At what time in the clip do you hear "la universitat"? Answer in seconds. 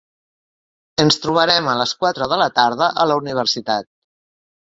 3.13-3.91